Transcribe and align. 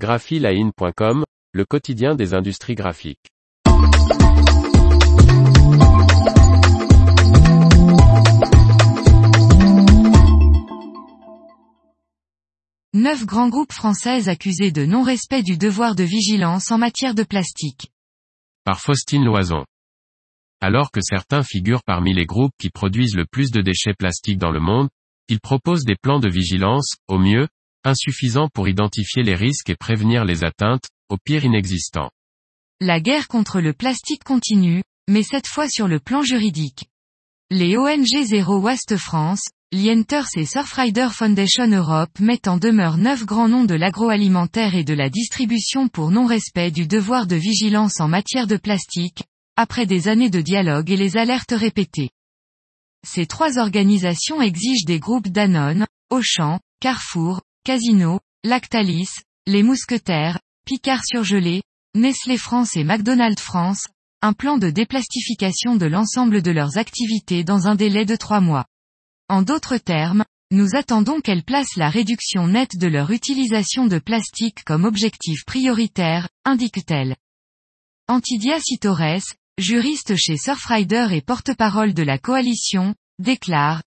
graphiline.com, 0.00 1.24
le 1.52 1.64
quotidien 1.66 2.14
des 2.14 2.32
industries 2.32 2.74
graphiques. 2.74 3.28
Neuf 12.94 13.26
grands 13.26 13.50
groupes 13.50 13.72
français 13.72 14.30
accusés 14.30 14.72
de 14.72 14.86
non-respect 14.86 15.42
du 15.42 15.58
devoir 15.58 15.94
de 15.94 16.02
vigilance 16.02 16.70
en 16.70 16.78
matière 16.78 17.14
de 17.14 17.22
plastique. 17.22 17.90
Par 18.64 18.80
Faustine 18.80 19.26
Loison. 19.26 19.66
Alors 20.62 20.92
que 20.92 21.00
certains 21.02 21.42
figurent 21.42 21.84
parmi 21.84 22.14
les 22.14 22.24
groupes 22.24 22.54
qui 22.58 22.70
produisent 22.70 23.16
le 23.16 23.26
plus 23.30 23.50
de 23.50 23.60
déchets 23.60 23.94
plastiques 23.94 24.38
dans 24.38 24.50
le 24.50 24.60
monde, 24.60 24.88
ils 25.28 25.40
proposent 25.40 25.84
des 25.84 25.96
plans 25.96 26.20
de 26.20 26.30
vigilance, 26.30 26.94
au 27.06 27.18
mieux, 27.18 27.48
insuffisants 27.84 28.48
pour 28.52 28.68
identifier 28.68 29.22
les 29.22 29.34
risques 29.34 29.70
et 29.70 29.76
prévenir 29.76 30.24
les 30.24 30.44
atteintes, 30.44 30.88
au 31.08 31.16
pire 31.16 31.44
inexistants. 31.44 32.10
La 32.80 33.00
guerre 33.00 33.28
contre 33.28 33.60
le 33.60 33.72
plastique 33.72 34.24
continue, 34.24 34.82
mais 35.08 35.22
cette 35.22 35.46
fois 35.46 35.68
sur 35.68 35.88
le 35.88 36.00
plan 36.00 36.22
juridique. 36.22 36.84
Les 37.50 37.76
ONG 37.76 38.24
Zero 38.24 38.60
Waste 38.60 38.96
France, 38.96 39.42
Lienters 39.72 40.28
et 40.36 40.46
Surfrider 40.46 41.08
Foundation 41.12 41.66
Europe 41.68 42.18
mettent 42.18 42.48
en 42.48 42.56
demeure 42.56 42.96
neuf 42.96 43.24
grands 43.24 43.48
noms 43.48 43.64
de 43.64 43.74
l'agroalimentaire 43.74 44.74
et 44.74 44.84
de 44.84 44.94
la 44.94 45.10
distribution 45.10 45.88
pour 45.88 46.10
non-respect 46.10 46.70
du 46.70 46.86
devoir 46.86 47.26
de 47.26 47.36
vigilance 47.36 48.00
en 48.00 48.08
matière 48.08 48.46
de 48.46 48.56
plastique, 48.56 49.24
après 49.56 49.86
des 49.86 50.08
années 50.08 50.30
de 50.30 50.40
dialogue 50.40 50.90
et 50.90 50.96
les 50.96 51.16
alertes 51.16 51.52
répétées. 51.52 52.10
Ces 53.06 53.26
trois 53.26 53.58
organisations 53.58 54.40
exigent 54.42 54.86
des 54.86 54.98
groupes 54.98 55.28
Danone, 55.28 55.86
Auchan, 56.10 56.60
Carrefour, 56.80 57.40
Casino, 57.62 58.20
Lactalis, 58.42 59.10
Les 59.46 59.62
Mousquetaires, 59.62 60.40
Picard 60.64 61.04
Surgelé, 61.04 61.62
Nestlé 61.94 62.38
France 62.38 62.74
et 62.74 62.84
McDonald's 62.84 63.42
France, 63.42 63.86
un 64.22 64.32
plan 64.32 64.56
de 64.56 64.70
déplastification 64.70 65.76
de 65.76 65.84
l'ensemble 65.84 66.40
de 66.40 66.52
leurs 66.52 66.78
activités 66.78 67.44
dans 67.44 67.68
un 67.68 67.74
délai 67.74 68.06
de 68.06 68.16
trois 68.16 68.40
mois. 68.40 68.64
En 69.28 69.42
d'autres 69.42 69.76
termes, 69.76 70.24
nous 70.50 70.74
attendons 70.74 71.20
qu'elles 71.20 71.44
placent 71.44 71.76
la 71.76 71.90
réduction 71.90 72.48
nette 72.48 72.78
de 72.78 72.86
leur 72.86 73.10
utilisation 73.10 73.86
de 73.86 73.98
plastique 73.98 74.64
comme 74.64 74.86
objectif 74.86 75.44
prioritaire, 75.44 76.30
indique-t-elle. 76.46 77.14
Antidia 78.08 78.58
Citores, 78.58 79.34
juriste 79.58 80.16
chez 80.16 80.38
Surfrider 80.38 81.08
et 81.12 81.20
porte-parole 81.20 81.92
de 81.92 82.02
la 82.02 82.18
coalition, 82.18 82.94
déclare, 83.18 83.82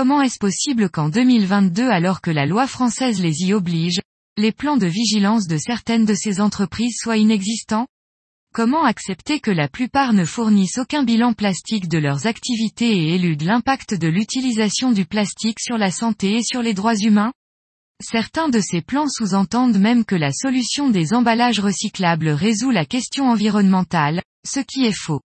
Comment 0.00 0.22
est-ce 0.22 0.38
possible 0.38 0.88
qu'en 0.90 1.08
2022 1.08 1.90
alors 1.90 2.20
que 2.20 2.30
la 2.30 2.46
loi 2.46 2.68
française 2.68 3.20
les 3.20 3.42
y 3.42 3.52
oblige, 3.52 3.98
les 4.36 4.52
plans 4.52 4.76
de 4.76 4.86
vigilance 4.86 5.48
de 5.48 5.58
certaines 5.58 6.04
de 6.04 6.14
ces 6.14 6.40
entreprises 6.40 6.98
soient 7.02 7.16
inexistants? 7.16 7.88
Comment 8.54 8.84
accepter 8.84 9.40
que 9.40 9.50
la 9.50 9.66
plupart 9.66 10.12
ne 10.12 10.24
fournissent 10.24 10.78
aucun 10.78 11.02
bilan 11.02 11.32
plastique 11.32 11.88
de 11.88 11.98
leurs 11.98 12.28
activités 12.28 12.96
et 12.96 13.16
éludent 13.16 13.44
l'impact 13.44 13.94
de 13.94 14.06
l'utilisation 14.06 14.92
du 14.92 15.04
plastique 15.04 15.58
sur 15.58 15.78
la 15.78 15.90
santé 15.90 16.36
et 16.36 16.44
sur 16.44 16.62
les 16.62 16.74
droits 16.74 16.94
humains? 16.94 17.32
Certains 18.00 18.50
de 18.50 18.60
ces 18.60 18.82
plans 18.82 19.08
sous-entendent 19.08 19.80
même 19.80 20.04
que 20.04 20.14
la 20.14 20.30
solution 20.30 20.90
des 20.90 21.12
emballages 21.12 21.58
recyclables 21.58 22.28
résout 22.28 22.70
la 22.70 22.84
question 22.84 23.28
environnementale, 23.28 24.22
ce 24.46 24.60
qui 24.60 24.84
est 24.84 24.96
faux. 24.96 25.22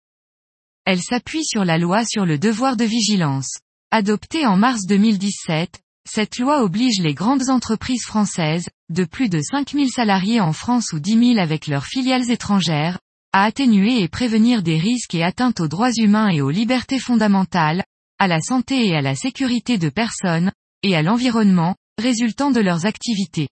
Elle 0.85 1.01
s'appuie 1.01 1.43
sur 1.43 1.65
la 1.65 1.77
loi 1.77 2.05
sur 2.05 2.25
le 2.25 2.37
devoir 2.37 2.77
de 2.77 2.85
vigilance. 2.85 3.59
Adoptée 3.93 4.45
en 4.45 4.55
mars 4.55 4.85
2017, 4.85 5.81
cette 6.09 6.39
loi 6.39 6.63
oblige 6.63 7.01
les 7.01 7.13
grandes 7.13 7.49
entreprises 7.49 8.05
françaises, 8.05 8.69
de 8.87 9.03
plus 9.03 9.27
de 9.27 9.41
5000 9.41 9.89
salariés 9.89 10.39
en 10.39 10.53
France 10.53 10.93
ou 10.93 10.99
10 11.01 11.33
000 11.33 11.39
avec 11.39 11.67
leurs 11.67 11.85
filiales 11.85 12.31
étrangères, 12.31 12.99
à 13.33 13.43
atténuer 13.43 14.01
et 14.01 14.07
prévenir 14.07 14.63
des 14.63 14.77
risques 14.77 15.13
et 15.13 15.23
atteintes 15.23 15.59
aux 15.59 15.67
droits 15.67 15.91
humains 15.91 16.29
et 16.29 16.39
aux 16.39 16.51
libertés 16.51 16.99
fondamentales, 16.99 17.83
à 18.17 18.27
la 18.29 18.39
santé 18.39 18.87
et 18.87 18.95
à 18.95 19.01
la 19.01 19.13
sécurité 19.13 19.77
de 19.77 19.89
personnes, 19.89 20.53
et 20.83 20.95
à 20.95 21.01
l'environnement, 21.01 21.75
résultant 22.01 22.51
de 22.51 22.61
leurs 22.61 22.85
activités. 22.85 23.49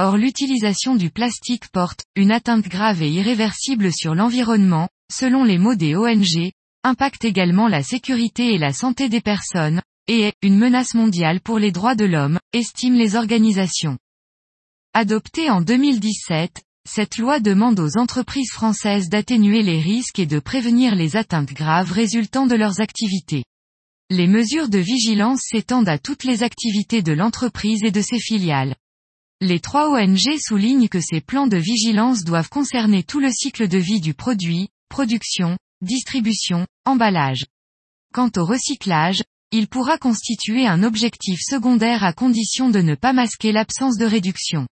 Or 0.00 0.16
l'utilisation 0.16 0.96
du 0.96 1.10
plastique 1.10 1.68
porte, 1.68 2.02
une 2.16 2.32
atteinte 2.32 2.66
grave 2.66 3.04
et 3.04 3.10
irréversible 3.12 3.92
sur 3.92 4.16
l'environnement, 4.16 4.88
selon 5.12 5.44
les 5.44 5.58
mots 5.58 5.76
des 5.76 5.94
ONG, 5.94 6.50
impacte 6.82 7.24
également 7.24 7.68
la 7.68 7.82
sécurité 7.82 8.54
et 8.54 8.58
la 8.58 8.72
santé 8.72 9.08
des 9.08 9.20
personnes, 9.20 9.82
et 10.06 10.20
est, 10.22 10.34
une 10.42 10.58
menace 10.58 10.94
mondiale 10.94 11.40
pour 11.40 11.58
les 11.58 11.72
droits 11.72 11.94
de 11.94 12.04
l'homme, 12.04 12.38
estiment 12.52 12.96
les 12.96 13.16
organisations. 13.16 13.98
Adoptée 14.94 15.50
en 15.50 15.60
2017, 15.60 16.62
cette 16.88 17.18
loi 17.18 17.38
demande 17.38 17.78
aux 17.78 17.98
entreprises 17.98 18.50
françaises 18.50 19.08
d'atténuer 19.08 19.62
les 19.62 19.80
risques 19.80 20.18
et 20.18 20.26
de 20.26 20.40
prévenir 20.40 20.94
les 20.94 21.16
atteintes 21.16 21.52
graves 21.52 21.92
résultant 21.92 22.46
de 22.46 22.56
leurs 22.56 22.80
activités. 22.80 23.44
Les 24.08 24.26
mesures 24.26 24.68
de 24.68 24.78
vigilance 24.78 25.42
s'étendent 25.42 25.88
à 25.88 25.98
toutes 25.98 26.24
les 26.24 26.42
activités 26.42 27.02
de 27.02 27.12
l'entreprise 27.12 27.84
et 27.84 27.92
de 27.92 28.00
ses 28.00 28.18
filiales. 28.18 28.74
Les 29.40 29.60
trois 29.60 29.90
ONG 29.90 30.38
soulignent 30.40 30.88
que 30.88 31.00
ces 31.00 31.20
plans 31.20 31.46
de 31.46 31.56
vigilance 31.56 32.24
doivent 32.24 32.48
concerner 32.48 33.04
tout 33.04 33.20
le 33.20 33.30
cycle 33.30 33.68
de 33.68 33.78
vie 33.78 34.00
du 34.00 34.12
produit, 34.14 34.68
production, 34.88 35.56
distribution, 35.82 36.66
emballage. 36.84 37.46
Quant 38.12 38.30
au 38.36 38.44
recyclage, 38.44 39.22
il 39.52 39.68
pourra 39.68 39.98
constituer 39.98 40.66
un 40.66 40.82
objectif 40.82 41.40
secondaire 41.42 42.04
à 42.04 42.12
condition 42.12 42.70
de 42.70 42.80
ne 42.80 42.94
pas 42.94 43.12
masquer 43.12 43.52
l'absence 43.52 43.96
de 43.96 44.04
réduction. 44.04 44.66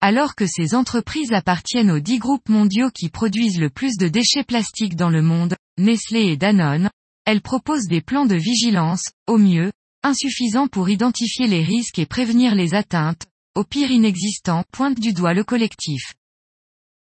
Alors 0.00 0.34
que 0.34 0.46
ces 0.46 0.74
entreprises 0.74 1.32
appartiennent 1.32 1.90
aux 1.90 2.00
dix 2.00 2.18
groupes 2.18 2.48
mondiaux 2.48 2.90
qui 2.90 3.08
produisent 3.08 3.58
le 3.58 3.70
plus 3.70 3.96
de 3.96 4.08
déchets 4.08 4.44
plastiques 4.44 4.94
dans 4.94 5.10
le 5.10 5.22
monde, 5.22 5.56
Nestlé 5.78 6.26
et 6.26 6.36
Danone, 6.36 6.90
elles 7.24 7.40
proposent 7.40 7.88
des 7.88 8.00
plans 8.00 8.26
de 8.26 8.36
vigilance, 8.36 9.04
au 9.26 9.38
mieux, 9.38 9.72
insuffisants 10.02 10.68
pour 10.68 10.88
identifier 10.88 11.46
les 11.46 11.62
risques 11.62 11.98
et 11.98 12.06
prévenir 12.06 12.54
les 12.54 12.74
atteintes, 12.74 13.26
au 13.54 13.64
pire 13.64 13.90
inexistant, 13.90 14.64
pointe 14.72 15.00
du 15.00 15.12
doigt 15.12 15.34
le 15.34 15.44
collectif. 15.44 16.14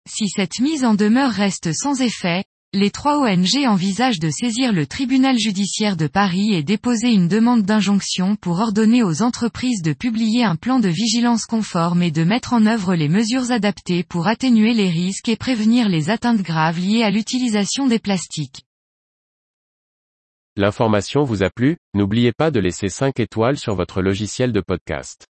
Si 0.08 0.30
cette 0.30 0.60
mise 0.60 0.86
en 0.86 0.94
demeure 0.94 1.32
reste 1.32 1.74
sans 1.74 2.00
effet, 2.02 2.46
les 2.76 2.92
trois 2.92 3.20
ONG 3.20 3.66
envisagent 3.66 4.20
de 4.20 4.30
saisir 4.30 4.74
le 4.74 4.86
tribunal 4.86 5.38
judiciaire 5.38 5.96
de 5.96 6.08
Paris 6.08 6.54
et 6.54 6.62
déposer 6.62 7.10
une 7.14 7.30
demande 7.30 7.62
d'injonction 7.64 8.36
pour 8.36 8.60
ordonner 8.60 9.02
aux 9.02 9.22
entreprises 9.22 9.82
de 9.82 9.94
publier 9.94 10.44
un 10.44 10.58
plan 10.58 10.80
de 10.80 10.90
vigilance 10.90 11.46
conforme 11.46 12.04
et 12.04 12.12
de 12.12 12.26
mettre 12.26 12.52
en 12.52 12.66
œuvre 12.66 12.94
les 12.94 13.08
mesures 13.08 13.52
adaptées 13.52 14.04
pour 14.04 14.28
atténuer 14.28 14.74
les 14.74 14.90
risques 14.90 15.30
et 15.30 15.38
prévenir 15.38 15.88
les 15.88 16.10
atteintes 16.10 16.42
graves 16.42 16.80
liées 16.80 17.04
à 17.04 17.12
l'utilisation 17.12 17.88
des 17.88 18.00
plastiques. 18.00 18.64
L'information 20.58 21.24
vous 21.24 21.44
a 21.44 21.50
plu, 21.50 21.78
n'oubliez 21.94 22.34
pas 22.34 22.52
de 22.52 22.60
laisser 22.60 22.90
5 22.90 23.22
étoiles 23.22 23.58
sur 23.58 23.76
votre 23.76 24.02
logiciel 24.02 24.52
de 24.52 24.60
podcast. 24.60 25.28